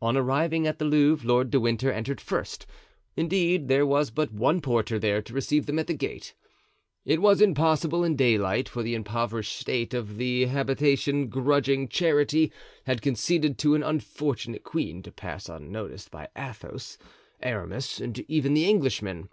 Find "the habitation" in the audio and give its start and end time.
10.18-11.26